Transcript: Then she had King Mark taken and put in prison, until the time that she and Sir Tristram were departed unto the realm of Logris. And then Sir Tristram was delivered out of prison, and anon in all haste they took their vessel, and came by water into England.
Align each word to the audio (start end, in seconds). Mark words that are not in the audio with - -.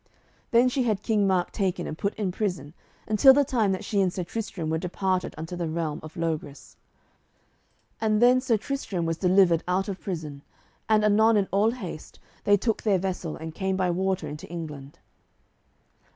Then 0.49 0.67
she 0.67 0.81
had 0.81 1.03
King 1.03 1.27
Mark 1.27 1.51
taken 1.51 1.85
and 1.85 1.95
put 1.95 2.15
in 2.15 2.31
prison, 2.31 2.73
until 3.07 3.35
the 3.35 3.43
time 3.45 3.71
that 3.71 3.85
she 3.85 4.01
and 4.01 4.11
Sir 4.11 4.23
Tristram 4.23 4.67
were 4.71 4.79
departed 4.79 5.35
unto 5.37 5.55
the 5.55 5.67
realm 5.69 5.99
of 6.01 6.17
Logris. 6.17 6.75
And 8.01 8.19
then 8.19 8.41
Sir 8.41 8.57
Tristram 8.57 9.05
was 9.05 9.17
delivered 9.19 9.63
out 9.67 9.87
of 9.87 10.01
prison, 10.01 10.41
and 10.89 11.05
anon 11.05 11.37
in 11.37 11.47
all 11.51 11.69
haste 11.69 12.17
they 12.45 12.57
took 12.57 12.81
their 12.81 12.97
vessel, 12.97 13.35
and 13.37 13.53
came 13.53 13.77
by 13.77 13.91
water 13.91 14.27
into 14.27 14.47
England. 14.49 14.97